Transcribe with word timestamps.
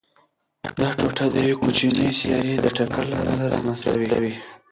دا 0.79 0.87
ټوټه 0.97 1.25
د 1.31 1.35
یوې 1.47 1.55
کوچنۍ 1.63 2.09
سیارې 2.19 2.55
د 2.63 2.67
ټکر 2.77 3.03
له 3.11 3.15
امله 3.21 3.45
رامنځته 3.53 3.89
شوې. 4.11 4.33